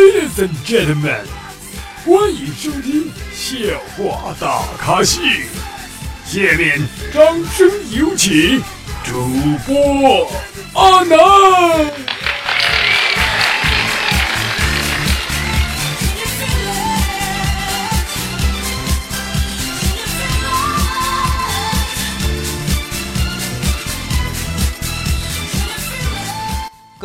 [0.00, 1.26] Ladies and gentlemen，
[2.06, 3.58] 欢迎收听笑
[3.98, 5.20] 话大咖秀。
[6.24, 6.80] 下面
[7.12, 7.22] 掌
[7.54, 8.62] 声有请
[9.04, 9.12] 主
[9.66, 10.26] 播
[10.72, 11.89] 阿南。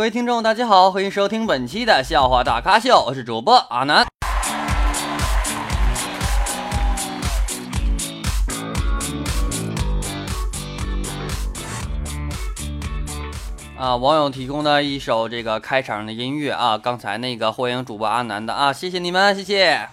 [0.05, 4.05] 各位听众，大家好，欢迎收听本期的笑话大咖秀，我是主播阿南。
[13.75, 19.89] 啊，网友提供的一首这个开场的音乐啊，刚才那个欢迎主播阿南的啊，谢谢你们，谢谢。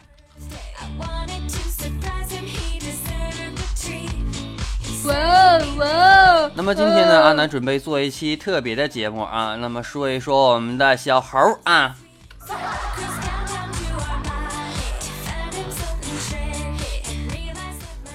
[5.04, 6.50] 哇哦哇哦！
[6.54, 11.96] 那么今天呢，阿南准备做一期特别的节目啊，那么说一说我们的小猴啊。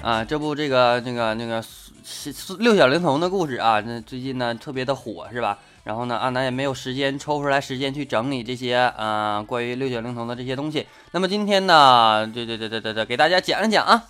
[0.02, 1.62] 啊，这部这个那个那个
[2.60, 5.58] 六小龄童的故事啊，那最近呢特别的火是吧？
[5.84, 10.88] 然后呢，阿南也没有时间抽出来时间去整理这些啊关于六小龄童的这些东西。
[11.12, 14.04] 那么今天呢，对对对对对对，给大家讲一讲啊。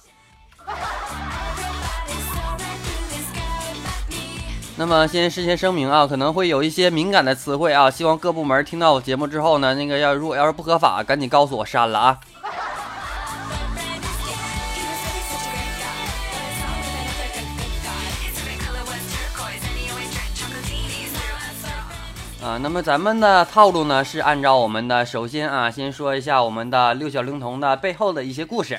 [4.79, 12.19] 那么先事先声明啊，可能会有一些敏感的词汇啊，希望各部门听到我节目之后呢，那个要如果要是不合法，赶紧告诉我删了啊。
[22.43, 28.77] 啊，那么咱们的套路呢是按照我们的，首先啊，先说一下我们的六小龄童的背后的一些故事。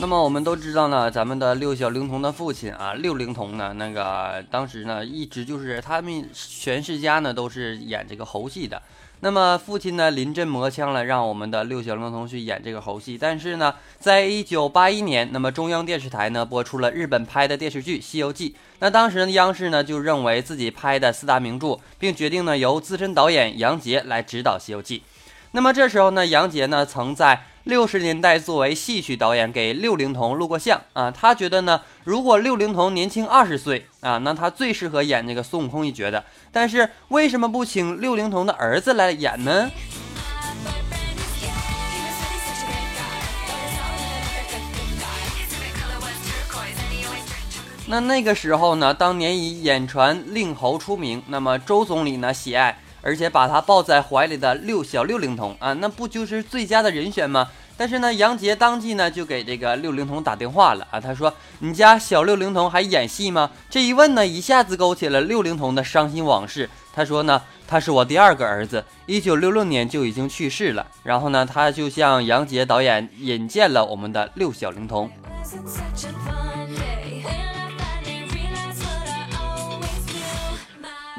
[0.00, 8.80] 那么我们都知道呢，咱们的六小龄童的父亲啊，六龄童呢，那个当时呢，一直就是他们全世家呢都是演这个猴戏的。
[9.22, 13.18] 那么父亲呢临阵磨枪了，让我们的六小龄童去演这个猴戏。
[13.18, 18.50] 但是呢，在一九八一年，那么中央电视台呢播出了日本拍的电视剧《西游记》。
[18.78, 24.98] 那当时呢，央视呢就认为自己拍的四大名著，并决定呢由资深导演杨洁来指导《西游记》。
[25.52, 27.44] 那么这时候呢，杨洁呢曾在。
[27.64, 36.24] 六十年代，作为戏曲导演给六龄童录过像啊，他觉得呢，如果六龄童年轻二十岁啊，那他最适合演那个孙悟空一角的。
[36.50, 39.70] 但是为什么不请六龄童的儿子来演呢？
[47.86, 52.78] 那那个时候呢，当年以演传令猴出名，那么周总理呢喜爱。
[53.02, 57.48] 而且把他抱在怀里的六小六龄童啊，那不就是最佳的人选吗？
[57.76, 66.68] 但是呢，杨杰当即呢就给这个六龄童打电话了啊，他说：“你家小六龄童还演戏吗？”这一问呢，一下子勾起了六龄童的伤心往事。
[66.92, 70.86] 他说呢，他是我第二个儿子，一九六六年就已经去世了。
[71.02, 75.10] 然后呢，他就向杨杰导演引荐了我们的六小龄童。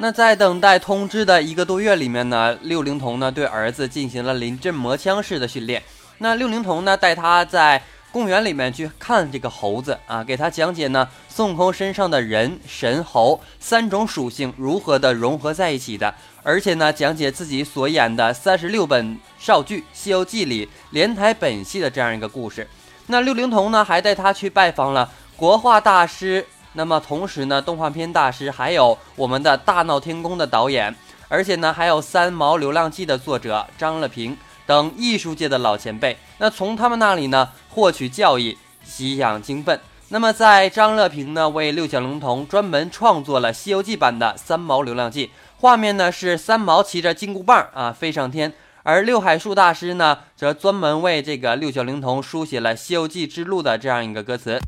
[0.02, 5.80] 那在等待通知的一个多月里面呢，六龄童呢对儿子进行了临阵磨枪式的训练。
[6.18, 7.80] 那六龄童呢带他在
[8.10, 16.12] 公园里面去看这个猴子啊，给他讲解呢孙悟空身上的人、神、猴三种属性如何的融合在一起的，
[16.42, 22.66] 而且呢讲解自己所演的三十六本少剧《西游记》里莲台本戏的这样一个故事。
[23.06, 26.44] 那六龄童呢还带他去拜访了国画大师。
[26.74, 30.94] 那么同时呢，动画片大师还有我们的大闹天宫的导演，
[31.28, 36.16] 而且呢还有三毛流浪记的作者张乐平等艺术界的老前辈。
[36.38, 39.78] 那从他们那里呢获取教益，吸养精分。
[40.08, 48.52] 那么在张乐平呢为六小龄童专门创作了《西游记》版的三毛流浪记，画面呢是三毛骑着金箍棒啊飞上天，
[48.82, 54.58] 而六海树大师呢则专门为这个六小龄童书写了《西游记之路》的这样一个歌词。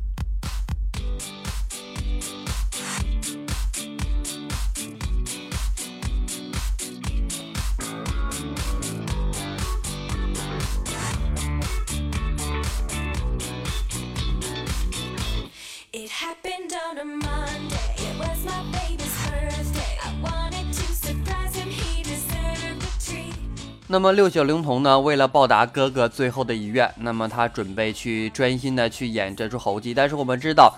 [23.95, 24.99] 那么六小龄童呢？
[24.99, 29.95] 为了报答哥哥最后的遗愿，那么他准备去专心的去演这出猴戏。
[29.95, 30.77] 但是我们知道，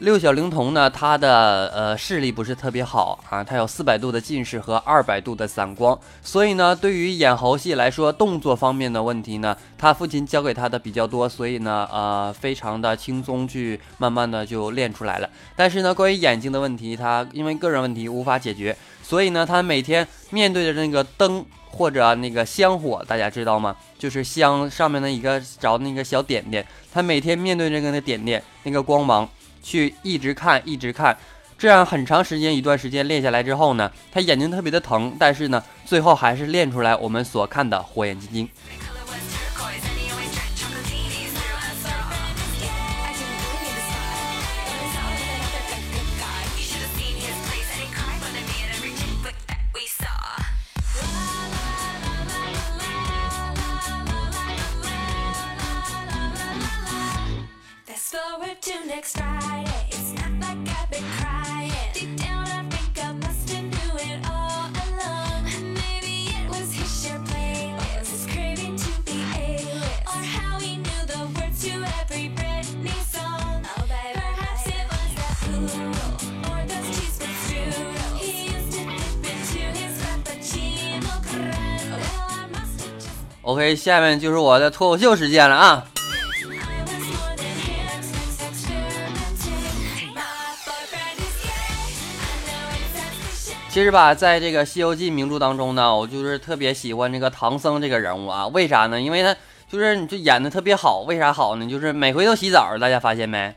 [0.00, 15.30] 六小龄童呢，他的呃视力不是特别好啊，他有四百度的近视和二百度的散光，所以呢，对于演猴戏来说，动作方面的问题呢，他父亲教给他的比较多，所以呢，呃，非常的轻松，去慢慢的就练出来了。
[15.56, 23.74] 但是呢，关于眼睛的问题，他因为个人问题无法解决，所以呢，他每天面对着那个灯或者那个香火，大家知道吗？
[23.98, 29.26] 就是香上面的一个着那个小点点，他每天面对这个那点点那个光芒。
[29.66, 31.16] 去一直看，一直看，
[31.58, 38.48] 这样很长时间一段时间练下来之后呢，他眼睛特别的疼，但是呢，最后还是练出来我们所看的火眼金睛。
[83.46, 85.86] OK，下面就是我的脱口秀时间了啊！
[93.68, 98.48] 其实吧，在这个《西游记》名著当中呢，我就是特别喜欢这个唐僧这个人物啊。
[98.48, 99.00] 为啥呢？
[99.00, 99.36] 因为他
[99.70, 101.02] 就是你就演的特别好。
[101.06, 101.68] 为啥好呢？
[101.68, 103.54] 就是每回都洗澡，大家发现没？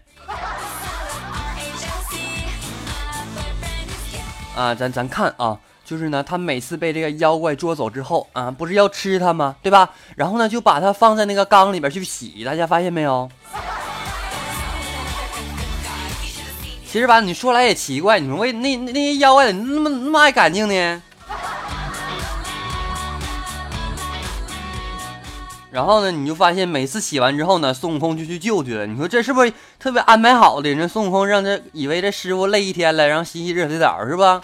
[4.56, 5.58] 啊，咱咱看啊。
[5.90, 9.56] 就是呢，他每次被这个妖怪捉走之后啊，不是要吃他吗？
[9.64, 9.90] 对吧？
[10.16, 12.44] 然后呢，就把它放在那个缸里边去洗。
[12.46, 13.28] 大家发现没有？
[16.86, 21.02] 其实吧，你说来也奇怪，你说为那那些妖怪怎么那么那么爱干净呢？
[25.72, 28.86] 然后呢，你就发现每次洗完之后呢，孙悟空就去救去了。
[28.86, 30.70] 你说这是不是特别安排好的？
[30.70, 34.40] 人孙悟空让这以为这师傅累一天了，然后洗洗热水澡是吧？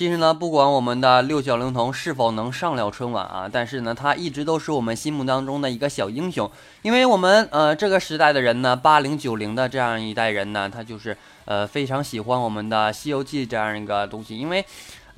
[0.00, 6.50] 其实呢，不管我们的六小龄童是否能上了春晚啊，但是呢，他一直都是我们心目当中的一个小英雄。
[6.80, 11.14] 因为我们呃这个时代的人呢，八零九零的这样一代人呢，他就是
[11.44, 14.64] 呃非常喜欢我们的《西游记》这样一个东西，因为。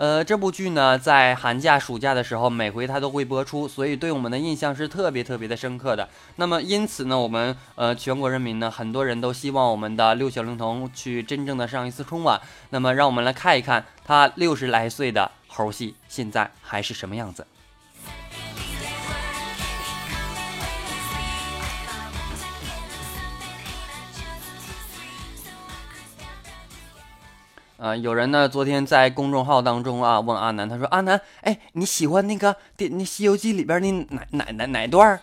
[0.02, 6.08] 呃，这部剧呢，在寒假、暑假的时候，每回它都会播出，所以对我们的印象是特别特别的深刻的。
[6.34, 12.40] 那么，因此呢，我们呃全国人民呢，很多人都希望我们的六小龄童去真正的上一次春晚。
[12.70, 17.46] 那么，让我们来看一看他六十来岁的猴戏现在还是什么样子。
[27.82, 35.18] 啊，有人呢，昨天在公众号当中啊，问阿南，他说：“阿南，哎，你喜欢那个电那《西游记》里边那哪哪哪哪段？”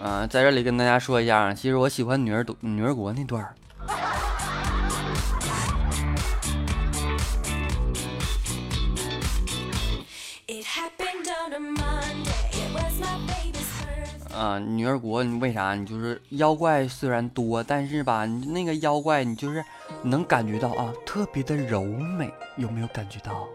[0.00, 3.44] 啊，在这里跟大家说一下，其实我喜欢女儿国女儿国那段。
[14.36, 15.74] 啊，女儿国，你为啥？
[15.74, 19.64] 你就是妖怪虽然多，但是吧，你那个妖怪，你就是
[20.02, 23.48] 能感觉到啊，特别的柔美，有没有感觉到？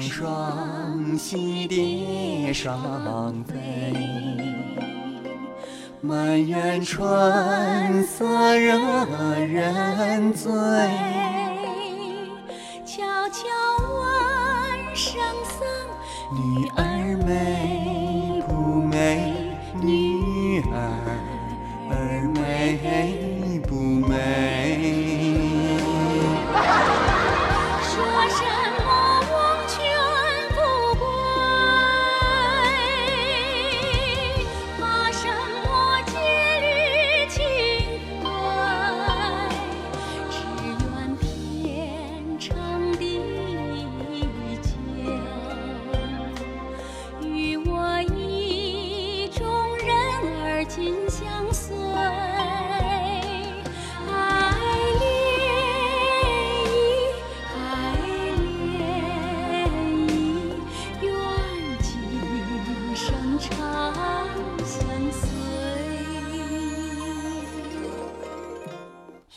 [0.00, 3.56] 双栖蝶双飞，
[6.00, 8.24] 满园春色
[8.56, 8.74] 惹
[9.46, 10.50] 人醉。
[12.84, 13.44] 悄悄
[13.94, 13.98] 问
[14.94, 15.58] 圣僧，
[16.34, 17.77] 女儿美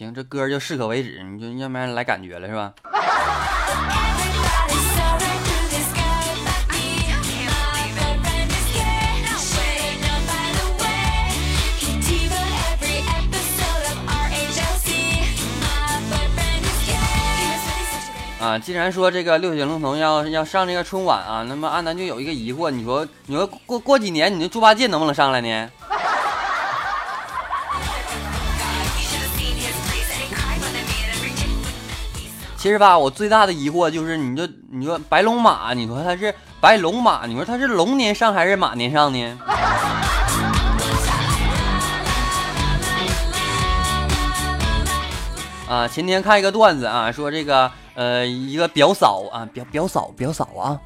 [0.02, 2.74] 行，这歌就适可为止，你就要不然来感觉了是吧？
[18.40, 25.70] 啊，既然说这个六小龄童要要上这个春晚啊，那么阿南就有一个疑惑，你说你说过过几年你的猪八戒能不能上来呢？
[32.62, 39.40] 其实吧，我最大的疑惑就是，你说你说白龙马，你说它是白龙马，你说它是龙年上还是马年上呢？
[45.68, 47.72] 啊，前天看一个段子啊，说这个。
[47.94, 50.80] 呃，一个表嫂啊，表表嫂，表嫂啊。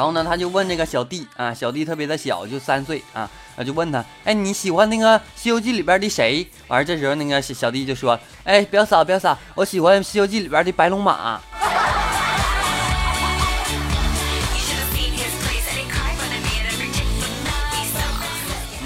[0.00, 6.48] 然后呢，他就问那个小弟啊，小弟特别的小，就三岁啊，他就问他，哎，你喜欢那个《西游记》里边的谁？
[6.68, 11.38] 完这时候那个小小弟就说，哎，表嫂，表嫂，我喜欢《西游记》里边的白龙马。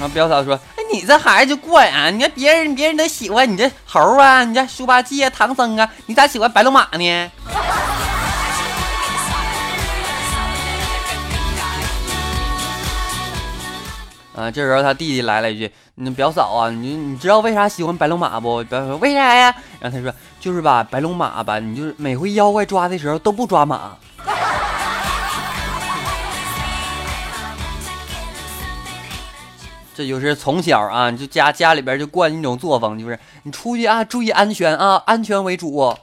[0.01, 0.57] 那表嫂说。
[0.57, 2.09] 哎你这孩子就怪啊！
[2.11, 7.31] 你看别人，别人都喜欢你这猴啊，你这猪八戒啊、唐僧啊，你咋喜欢白龙马呢？
[14.35, 23.93] 啊，这时候他弟弟来了一句：“你表嫂啊，你你知道为啥喜欢白龙马不？”表嫂说：“为啥呀？”然后他说：“就是吧，白龙马吧，你就是每回妖怪抓的时候都不抓马。
[29.95, 35.97] ”这就是从小啊，就家家里边就惯一种作风，就是你出去啊，注意安全啊，安全为主。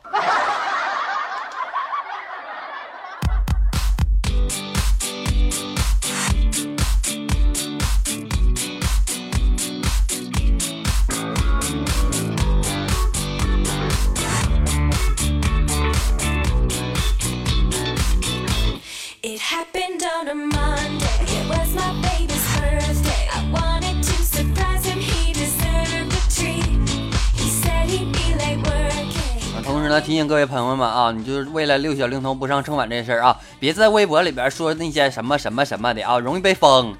[30.02, 36.96] 提醒各位朋友们啊，你就是为了六小龄童不上春晚这事儿啊，别在微博里边说那些什么什么什么的啊，容易被封。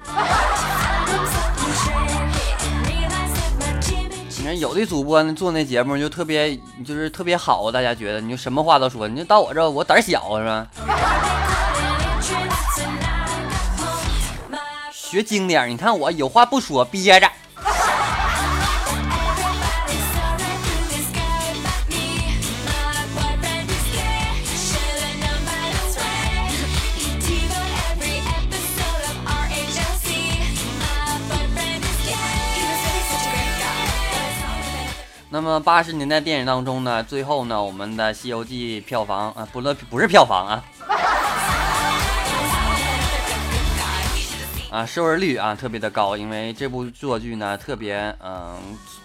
[4.38, 10.66] 你看有的主播呢做那节目就特别就是特别好，大家觉得你就什么话都说，你就到我这我胆小是吧？
[14.92, 17.28] 学精点，你看我有话不说憋着。
[35.42, 40.64] 么八十年代电影当中呢，最后呢，我们的《西游记》票房啊，不乐不是票房啊，
[44.70, 48.56] 啊，收视率啊特别的高，因为这部作剧呢特别嗯，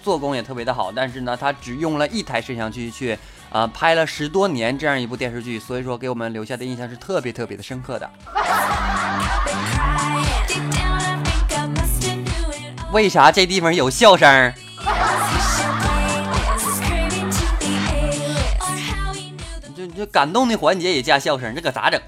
[0.03, 3.17] 做工也特别的好，但是呢，它只用了一台摄像机去
[3.51, 8.09] 啊拍了十多年这样一部电视剧，所以说给我们留下的印象是特别特别的深刻的。
[12.93, 14.53] 为啥这地方有笑声？
[20.11, 22.01] 感动的环节也加笑声，这可咋整？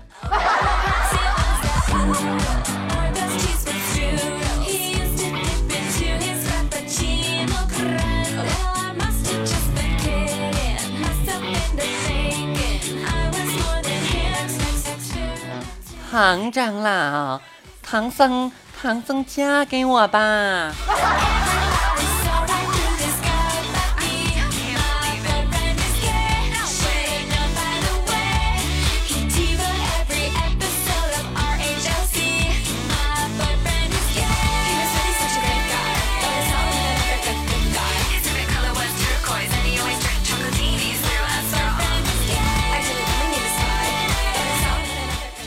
[16.12, 17.40] 唐长老，
[17.84, 18.52] 唐僧，
[18.82, 20.74] 唐僧嫁给我吧。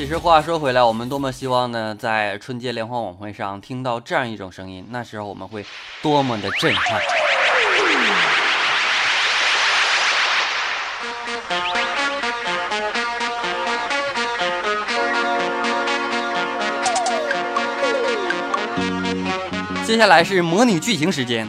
[0.02, 5.64] 其实话说回来，我们多么希望呢，在春节联欢晚会上听到这样一种声音，那时候我们会
[6.02, 7.00] 多么的震撼。
[19.84, 21.48] 接下来是模拟剧情时间，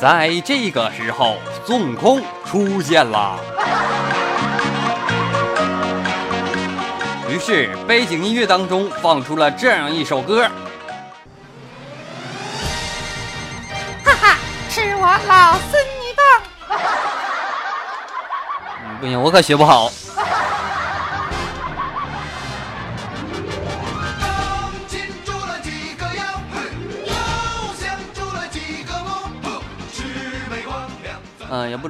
[0.00, 2.20] 在这个时候，孙悟空。
[2.50, 3.38] 出现了，
[7.28, 10.48] 于是背景音乐当中放出了这样一首歌。
[14.04, 14.36] 哈哈，
[14.68, 16.24] 吃我老孙一棒！
[19.00, 19.88] 不行，我可学不好。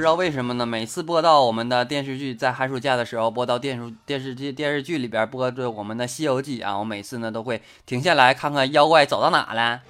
[0.00, 0.64] 不知道为什么呢？
[0.64, 9.82] 每次播到我们的电视剧，在寒暑假的时候播到电视电视剧电视剧里边播着我们的《西游记》啊，我每次呢都会停下来看看妖怪走到哪了。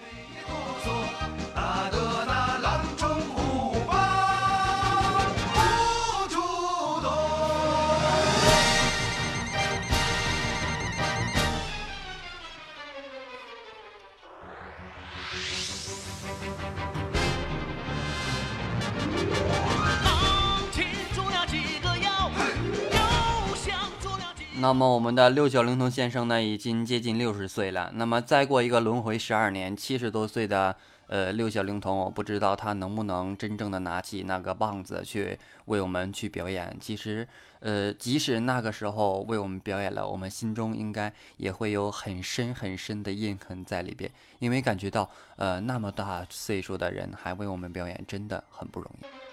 [24.61, 27.91] 那么我们的六小龄童先生呢，已经接近六十岁了。
[27.95, 30.77] 那么再过一个轮回十二年，七十多岁的
[31.07, 36.77] 呃六小龄童，我不知道他能不能真正的拿起那个棒子去为我们去表演。
[36.79, 37.27] 其实，
[37.61, 49.30] 呃，即使那个时候为我们表演了，我们心中应该也会有很深很深的印痕在里边，因为感觉到呃那么大岁数的人还为我们表演，真的很不容易。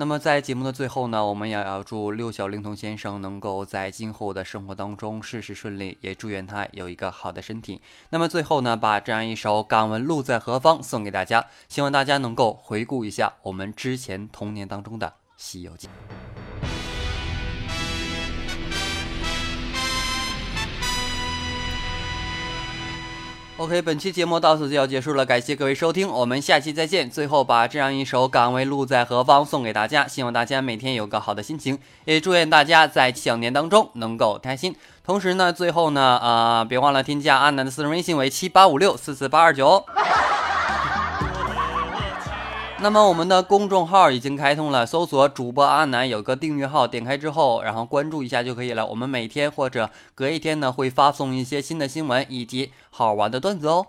[0.00, 7.82] 那么在节目的最后呢，我们也要祝六小龄童先生能够在今后的生活当中事事顺利，也祝愿他有一个好的身体。
[8.08, 15.86] 那么最后呢，把这样一首《敢问路在何方》送给大家，希望大家能够回顾一下我们之前童年当中的《西游记》。
[23.60, 27.10] OK，本期节目到此就要结束了，感谢各位收听，我们下期再见。
[27.10, 34.74] 最后把这样一首《岗位路在何方》送给大家，希望大家每天有个好的心情，也祝愿大家在小年当中能够开心。
[35.04, 39.84] 同时呢，最后呢，啊，别忘了添加阿南的私人微信为七八五六四四八二九。
[42.82, 48.86] 那么我们的公众号已经开通了，搜索主播阿南有个订阅号，点开之后，然后关注一下就可以了。
[48.86, 53.86] 我们每天或者隔一天呢，会发送一些新的新闻以及好玩的段子哦。